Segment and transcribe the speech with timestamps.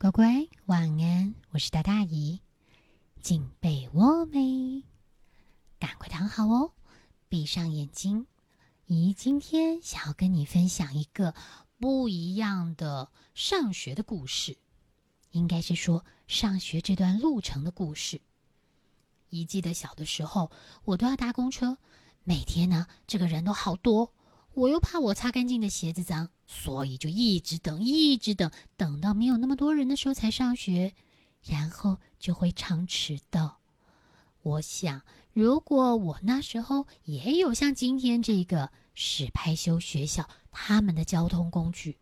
[0.00, 2.40] 乖乖晚安，我是大大姨，
[3.20, 4.82] 进被窝没？
[5.78, 6.72] 赶快躺好哦，
[7.28, 8.26] 闭上眼睛。
[8.86, 11.34] 姨今天想要跟你分享一个
[11.78, 14.56] 不一样的上学的故事，
[15.32, 18.22] 应该是说上学这段路程的故事。
[19.28, 20.50] 姨记得小的时候，
[20.84, 21.76] 我都要搭公车，
[22.24, 24.14] 每天呢，这个人都好多。
[24.60, 30.92] 我又怕我擦干净的鞋子脏，所以就一直等，一直等，等到没有那么多人的时候才上学，
[31.42, 33.58] 然后就会常迟到。
[34.42, 35.00] 我想，
[35.32, 41.96] 如果我那时候也有像今天这个史派修学校他们的交通工具，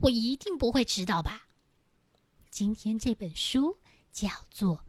[0.00, 1.48] 我一定不会迟到吧？
[2.50, 3.76] 今天这本书
[4.10, 4.76] 叫做《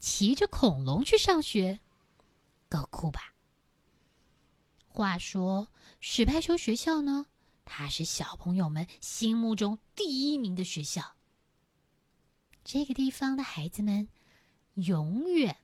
[0.00, 1.78] 骑着恐龙去上学》，
[2.68, 3.33] 够酷吧？
[4.96, 5.66] 话说，
[5.98, 7.26] 许派球学校呢，
[7.64, 11.16] 它是小朋友们心目中第一名的学校。
[12.62, 14.08] 这个地方的孩子们，
[14.74, 15.56] 永远，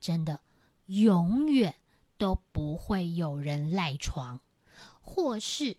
[0.00, 0.40] 真的，
[0.86, 1.74] 永远
[2.16, 4.40] 都不会有人赖床，
[5.02, 5.76] 或是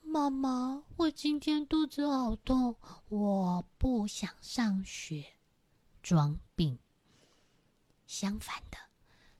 [0.00, 2.76] 妈妈，我今天肚子好痛，
[3.10, 5.34] 我不想上学，
[6.02, 6.78] 装病。
[8.06, 8.78] 相反的，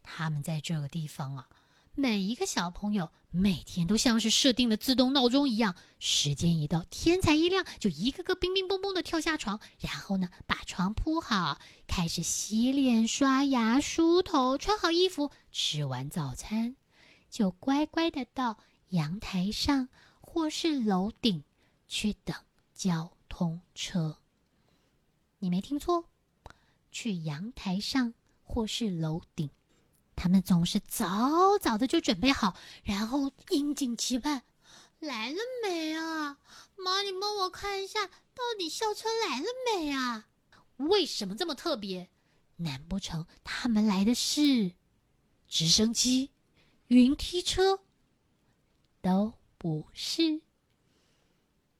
[0.02, 1.48] 他们在这个地方啊。
[1.94, 16.76] 每一个小朋友每天都像是设定了自动闹钟一样，时间一到，天才一亮，就一个个乒乒乓乓的跳下床，然后呢，把床铺好，开始洗脸、刷牙、梳头，穿好衣服，吃完早餐，
[17.30, 19.88] 就乖乖的到阳台上
[20.20, 21.44] 或是楼顶
[21.88, 22.34] 去等
[22.74, 24.16] 交通车。
[25.40, 26.06] 你没听错，
[26.90, 29.50] 去阳台上或是楼顶。
[30.22, 34.44] 他们总是早早的就准备好，然后殷景期盼，
[35.00, 36.38] 来了没啊？
[36.76, 40.28] 妈，你帮我看一下，到底校车来了没啊？
[40.76, 42.08] 为什么这么特别？
[42.58, 44.74] 难不成他们来的是
[45.48, 46.30] 直升机、
[46.86, 47.80] 云梯车？
[49.00, 50.40] 都不是。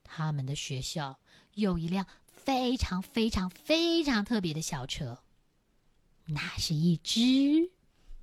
[0.03, 1.21] 他们的学校
[1.55, 5.23] 有一辆非常非常非常特别的小车，
[6.27, 7.71] 那是一只。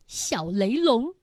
[0.10, 1.14] 小雷龙，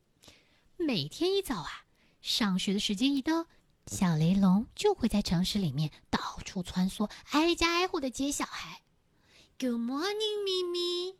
[0.77, 1.87] 每天一早啊，
[2.21, 3.49] 上学的时间一到，
[3.89, 8.83] 小雷龙就会在城市里面到处穿梭，挨家挨户的接小孩。
[9.59, 11.17] Good morning，咪咪。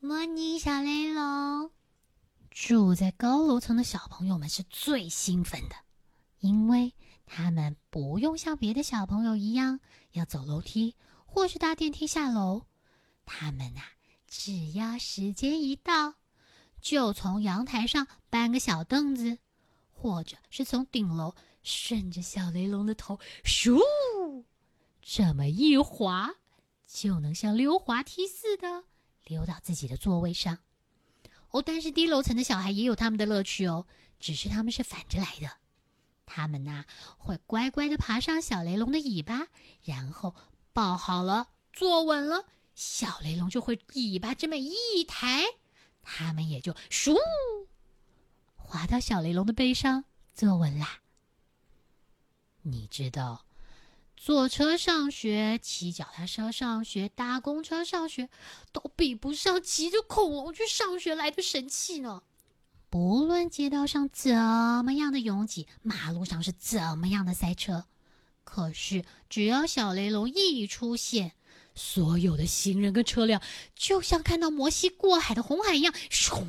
[0.00, 1.70] Morning，小雷龙。
[2.50, 5.76] 住在高楼层的小朋友们是最兴奋的，
[6.38, 6.94] 因为
[7.26, 9.80] 他们不用像别的小朋友一样
[10.12, 12.62] 要走楼梯或是搭电梯下楼，
[13.26, 13.82] 他们呐，
[14.26, 16.14] 只要时间一到。
[16.84, 19.38] 就从阳台上搬个小凳子，
[19.94, 23.80] 或者是从顶楼顺着小雷龙的头，咻，
[25.00, 26.34] 这么一滑，
[26.86, 28.84] 就能像溜滑梯似的
[29.24, 30.58] 溜到自己的座位上。
[31.52, 33.86] 哦，但是低楼层的小孩也有他们的乐趣哦，
[34.20, 35.50] 只是他们是反着来的。
[36.26, 36.84] 他们呐
[37.16, 39.46] 会乖乖的爬上小雷龙的尾巴，
[39.84, 40.34] 然后
[40.74, 45.44] 抱好了，坐稳了，小雷龙就会尾巴这么一抬。
[46.04, 47.16] 他们也就咻，
[48.54, 50.04] 滑到小雷龙的背上
[50.34, 51.00] 坐稳啦。
[52.62, 53.44] 你知道，
[54.16, 58.30] 坐车上学、骑脚踏车上学、搭公车上学，
[58.72, 62.22] 都比不上骑着恐龙去上学来的神气呢。
[62.88, 64.32] 不论街道上怎
[64.84, 67.86] 么样的拥挤，马路上是怎么样的塞车，
[68.44, 71.32] 可是只要小雷龙一出现，
[71.74, 73.42] 所有的行人跟车辆
[73.74, 76.46] 就像看到摩西过海的红海一样，咻，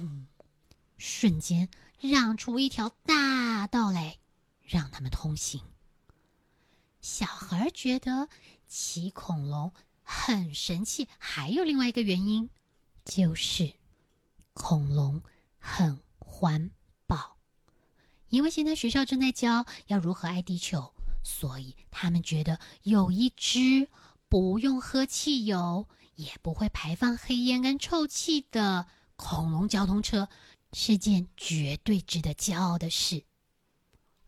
[0.98, 1.70] 瞬间
[2.00, 4.20] 让出一条大道来，
[4.62, 5.62] 让他们通行。
[7.02, 8.30] 小孩觉得
[8.68, 12.50] 骑恐龙很神气，还有另外一个原因，
[13.04, 13.74] 就是
[14.54, 15.24] 恐龙
[15.58, 16.70] 很环
[17.08, 17.38] 保。
[18.30, 20.94] 因为现在学校正在教要如何爱地球，
[21.24, 23.88] 所以他们觉得有一只。
[24.38, 28.86] 不用喝汽油，也不会排放黑烟跟臭气的
[29.16, 30.28] 恐龙交通车，
[30.74, 33.24] 是件绝对值得骄傲的事。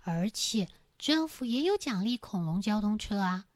[0.06, 3.48] 而且政府也有奖励恐龙交通车啊，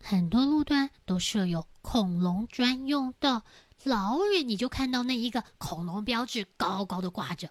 [0.00, 3.42] 很多路段都设有恐龙专用道，
[3.82, 7.50] 老远你就看到那一个恐龙标志高高的挂着。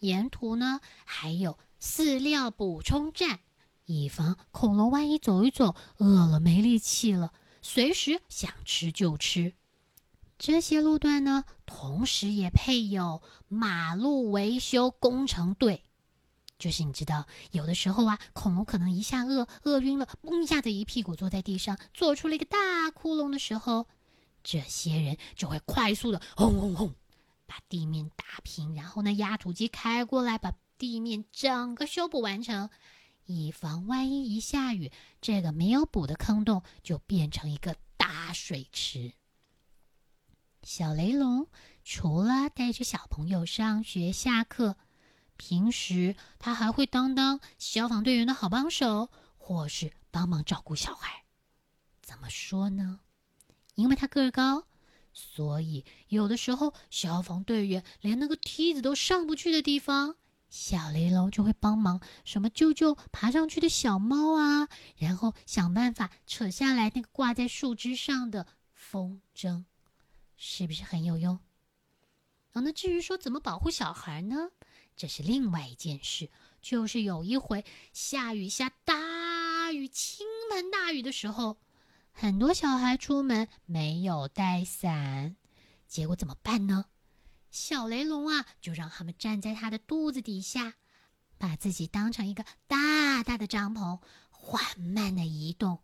[0.00, 3.38] 沿途呢还有饲料补充站，
[3.84, 7.32] 以防恐龙万一走一走饿了没力气了。
[7.62, 9.54] 随时想吃就吃，
[10.38, 15.84] 这些路段呢，同时也配有马路维修工程队。
[16.58, 23.86] 就是你知道，有的时候啊，恐龙可能一下饿饿晕了，嘣一下子一屁股坐在地上，做出了一个大窟窿的时候，
[24.42, 26.94] 这些人就会快速的轰轰轰，
[27.46, 32.68] 把地面打平，然后呢，压土机开过来，把地面整个修补完成。
[33.30, 34.90] 以防万一一下雨，
[35.20, 39.12] 这个没有补的坑洞就变成一个大水池。
[40.62, 41.46] 小雷龙
[41.84, 44.76] 除了带着小朋友上学下课，
[45.36, 51.24] 平时他还会当当消防队员的好帮手，或是帮忙照顾小孩。
[52.02, 53.00] 怎么说呢？
[53.76, 54.66] 因为他个儿高，
[55.12, 60.16] 所以有的时候消防队员连那个梯子都上不去的地方。
[60.50, 69.64] 小雷龙就会帮忙，什么救救爬上去的小猫啊，然后想办法扯下来那个挂在树枝上的风筝，
[70.36, 71.38] 是不是很有用？
[72.52, 74.50] 哦，那至于说怎么保护小孩呢？
[74.96, 76.30] 这是另外一件事。
[76.60, 77.64] 就是有一回
[77.94, 81.56] 下雨下大雨，倾盆大雨的时候，
[82.12, 85.36] 很多小孩出门没有带伞，
[85.86, 86.84] 结果怎么办呢？
[87.50, 90.74] 小雷龙啊，就让他们站在他的肚子底下，
[91.36, 94.00] 把自己当成一个大大的帐篷，
[94.30, 95.82] 缓慢的移动，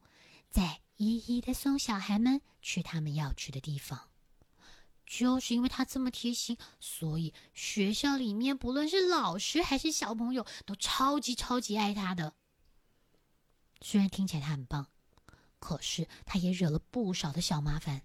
[0.51, 4.11] 再一一的送小孩们去他们要去的地方。
[5.05, 12.35] 就是因为他这么贴心，所以学校里面不论是老师还是小朋友，都超级超级爱他的。
[13.81, 14.89] 虽然听起来他很棒，
[15.61, 18.03] 可是他也惹了不少的小麻烦，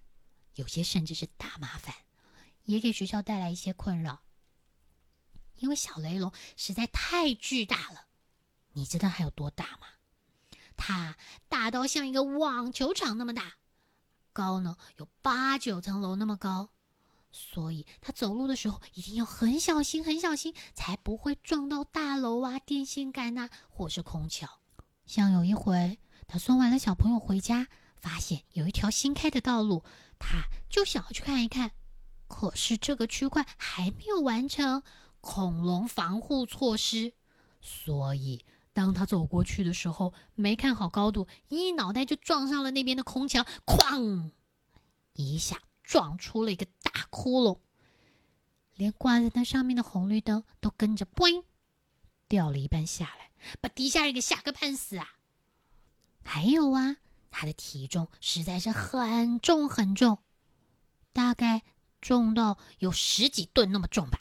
[0.54, 1.94] 有些甚至是大麻烦。
[2.64, 4.22] 也给学校带来一些困扰，
[5.56, 8.06] 因为小雷龙实在太巨大了。
[8.72, 9.86] 你知道它有多大吗？
[10.76, 11.16] 它
[11.48, 13.54] 大到像一个网球场那么大，
[14.32, 16.70] 高呢有八九层楼那么高，
[17.30, 24.48] 所以它走路的时候一定要很小心、很小心，才不会撞到大楼啊、电线杆呐，或是空桥。
[25.04, 29.84] 像有一回，他送完了小朋友回家，发现有一条新开的道路，
[30.18, 31.72] 他就想要去看一看。
[32.34, 34.82] 可是这个区块还没有完成
[35.20, 37.12] 恐龙防护措施，
[37.60, 38.42] 所以
[38.72, 44.30] 当他走过去的时候，没看好高度，一脑袋就撞上了那边的空墙，哐！
[45.12, 47.58] 一下撞出了一个大窟窿，
[48.76, 51.44] 连挂在那上面的红绿灯都跟着“嘣”
[52.28, 53.30] 掉了一半下来，
[53.60, 55.06] 把底下人给吓个半死啊！
[56.24, 56.96] 还有啊，
[57.30, 60.18] 他的体重实在是很重很重，
[61.12, 61.62] 大概。
[62.02, 64.20] 重到有十几吨那么重吧？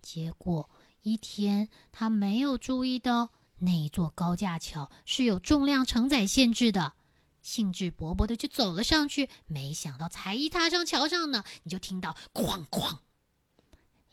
[0.00, 0.70] 结果
[1.02, 6.94] 一天他没有注意到那一座高架桥是有重量承载限制的，
[7.42, 12.98] 兴致勃勃的就走了上去，没想到才一踏上桥上呢，你就听到哐哐，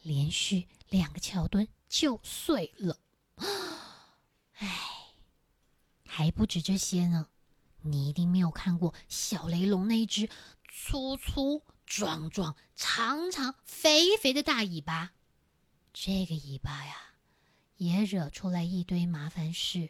[0.02, 3.00] 连续两个桥墩就碎了。
[4.56, 4.80] 唉，
[6.06, 7.28] 还不止这些呢，
[7.81, 10.30] 你一定没有看过小雷龙那一只
[10.72, 11.62] 粗粗。
[11.86, 15.14] 壮壮、长长、肥肥的大尾巴，
[15.94, 16.96] 这个尾巴呀，
[17.78, 19.90] 也惹出来一堆麻烦事。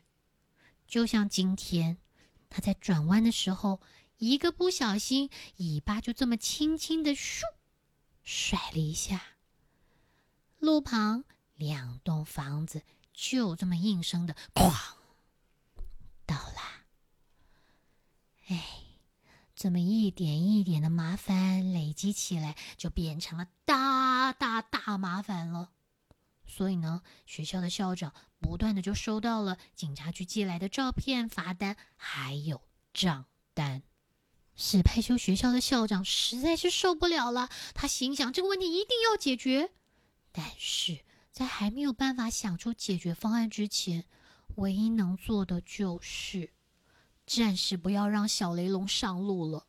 [0.88, 1.98] 就像今天，
[2.50, 3.80] 它在转弯的时候，
[4.18, 7.42] 一个不小心，尾巴就这么轻轻的咻
[8.24, 9.22] 甩了一下，
[10.60, 11.24] 路旁
[11.56, 14.72] 两栋房子就这么应声的哐
[19.64, 25.70] 这么一点一点的麻烦累积起来，就变成了大大大麻烦了。
[26.46, 32.62] 所以呢，学校的校长不断的就收到了警察局寄来的照片、罚单，还有
[32.94, 33.24] 账
[33.54, 33.84] 单。
[34.54, 39.72] 史派修学校的校长实在是受不了了，他心想这个问题一定要解决。
[40.34, 44.04] 但是在还没有办法想出解决方案之前，
[44.56, 46.52] 唯一能做的就是。
[47.26, 49.66] 暂时不要让小雷龙上路了。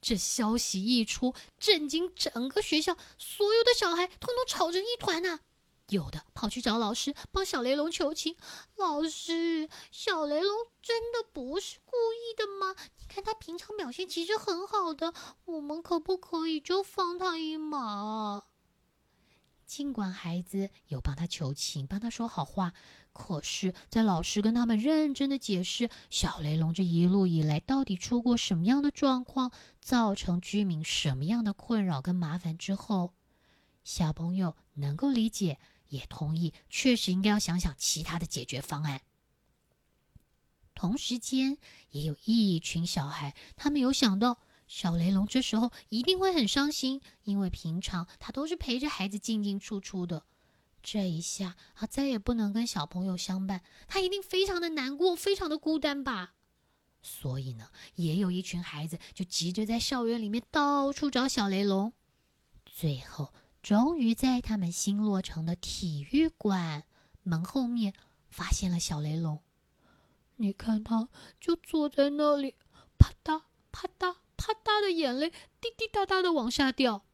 [0.00, 5.40] 这消息一出，震惊整个学校，所有的小孩通通吵成一团呐！
[5.88, 8.36] 有的跑去找老师帮小雷龙求情
[8.76, 12.76] ：“老师，小雷龙真的不是故意的吗？
[13.00, 15.12] 你看他平常表现其实很好的，
[15.46, 18.44] 我们可不可以就放他一马？”
[19.66, 22.72] 尽管孩子有帮他求情，帮他说好话。
[23.18, 33.12] 可是，在老师跟他们认真的解释小雷龙这一路以来到底出过什么样的状况，造成居民什么样的困扰跟麻烦之后，
[33.82, 35.58] 小朋友能够理解，
[35.88, 39.02] 也同意，确实应该要想想其他的解决方案。
[40.76, 41.58] 同时间，
[41.90, 50.22] 也有一群小孩，他们有想到小雷龙这时候一定会很伤心，因为平常他都是陪着孩子进进出出的。
[50.82, 56.34] 这一下，他再也不能跟小朋友相伴，他一定非常的难过，非常的孤单吧。
[57.02, 61.92] 所以呢，也有一群孩子就急着在校园里面到处找小雷龙。
[62.64, 63.32] 最后，
[63.62, 66.84] 终于在他们新落成的体育馆
[67.22, 67.94] 门后面
[68.28, 69.42] 发现了小雷龙。
[70.36, 71.08] 你看，他
[71.40, 72.54] 就坐在那里，
[72.98, 73.42] 啪嗒
[73.72, 75.30] 啪嗒啪嗒的眼泪
[75.60, 77.04] 滴滴答答的往下掉。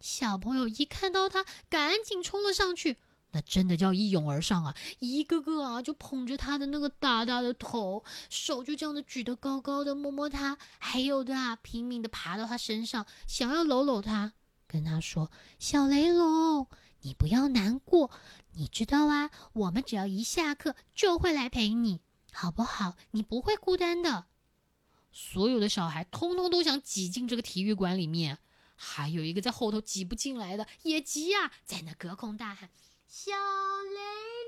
[0.00, 2.98] 小朋友一看到他，赶紧冲了上去。
[3.32, 4.74] 那真的叫一拥而上啊！
[4.98, 14.32] 一个个啊，就捧着他的那个大大的头，手就这样的举得高高的，摸摸他；还有的啊，拼命的爬到他身上，想要搂搂他，
[14.66, 16.66] 跟他说：“小雷龙，
[17.02, 18.10] 你不要难过，
[18.52, 22.00] 你知道啊，我们只要一下课就会来陪你，
[22.32, 22.96] 好不好？
[23.10, 24.26] 你不会孤单的。”
[25.12, 28.38] 所有的小孩通通都想挤进这个体育馆里面，
[28.76, 32.70] 还有一个在后头挤不进来的，也急呀，在那隔空大喊。
[33.08, 34.00] 小雷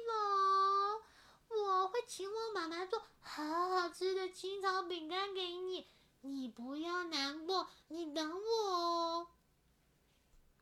[0.06, 5.86] 龙，我会请我妈妈做好好吃的青草饼干给你，
[6.20, 9.26] 你不要难过，你等我哦。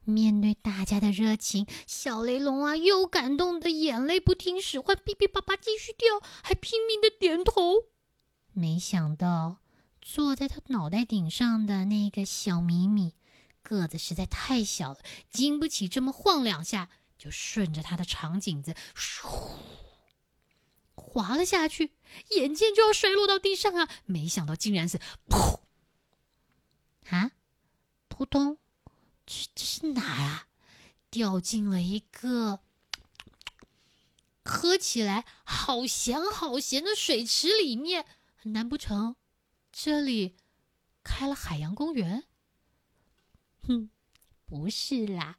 [0.05, 7.87] 面对大家的热情，小雷龙啊，又感动的眼泪不听使唤，哔哔叭叭继续掉，还拼命的点头。
[8.53, 9.57] 没想到，
[10.01, 13.15] 坐在他脑袋顶上的那个小米米，
[13.67, 16.89] 个子实在太小了，经不起这么晃两下。
[17.19, 19.57] 就顺着他的长颈子，唰，
[20.95, 21.95] 滑了下去，
[22.33, 23.89] 眼见就要摔落到地上啊！
[24.05, 25.61] 没想到竟然是噗，
[27.09, 27.31] 啊，
[28.09, 28.59] 扑通，
[29.25, 30.49] 这这是哪啊？
[31.09, 32.61] 掉进了一个
[34.45, 38.05] 喝起来好咸好咸的水池里面。
[38.43, 39.17] 难不成
[39.73, 40.37] 这里
[41.03, 42.25] 开了海洋公园？
[43.67, 43.91] 哼，
[44.47, 45.39] 不是啦。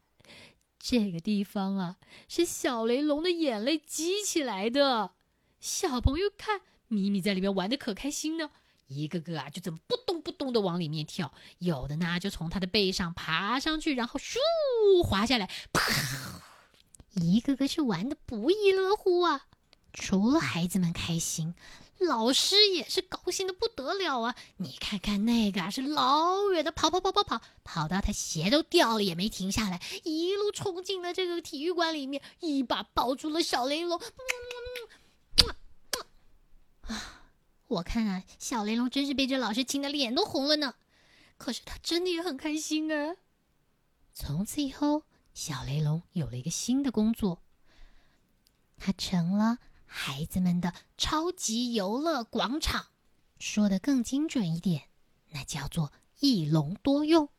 [0.80, 1.98] 这个地方啊，
[2.30, 5.12] 是小雷龙的眼泪积起来的。
[5.60, 8.52] 小朋友看，咪咪在里面玩的可开心呢，
[8.88, 14.38] 一个个啊就怎么不动不动的往里面跳，有的呢就从他的背上爬上去，然后咻
[15.04, 16.42] 滑下来，啪，
[17.16, 19.48] 一个个是玩的不亦乐乎啊。
[19.92, 21.56] 除了孩子们开心。
[22.00, 24.36] 老师也是高兴的不得了啊！
[24.58, 34.00] 你看看那个啊，是老远的跑跑跑跑跑，跑到他鞋都掉了也没停下来，一路冲进了这个体育馆里面，一把抱住了小雷龙。
[36.82, 37.24] 啊，
[37.68, 40.76] 我看啊，小雷龙真是被这老师亲的脸都红了呢。
[41.38, 43.16] 可是他真的也很开心啊。
[44.14, 47.42] 从此以后，小雷龙有了一个新的工作，
[48.78, 49.58] 他成了。
[49.88, 52.88] 孩子们的超级游乐广场，
[53.40, 54.90] 说的更精准一点，
[55.30, 57.30] 那叫做一龙多用。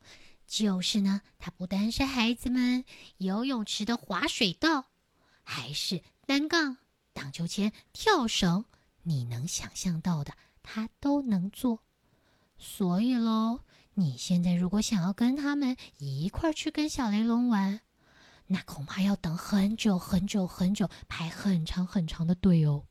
[0.47, 2.85] 就是呢，它不单是孩子们
[3.19, 4.87] 游泳池的滑水道，
[5.45, 6.79] 还是单杠、
[7.13, 8.65] 荡秋千、跳绳，
[9.03, 11.81] 你能想象到的，它都能做。
[12.57, 13.61] 所以喽，
[13.93, 17.83] 你现在如果想要跟他们一块儿去跟小雷龙玩。
[18.49, 22.87] 那恐怕要等很久很久很久，排很长很长的队哦。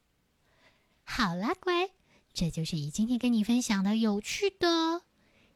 [1.03, 1.89] 好啦，乖，
[2.33, 5.03] 这就是姨今天跟你分享的有趣的，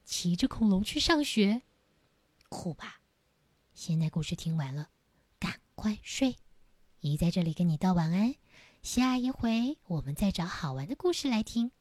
[0.03, 1.62] 骑着恐龙去上学，
[2.50, 3.01] 酷吧？
[3.74, 4.89] 现在故事听完了，
[5.39, 6.36] 赶快睡。
[7.00, 8.36] 姨在这里跟你道晚安，
[8.84, 11.72] 下一回我们再找好玩的故事来听。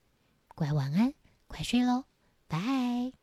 [0.49, 1.15] 乖，晚安，
[1.47, 2.05] 快睡喽，
[2.49, 3.20] 拜。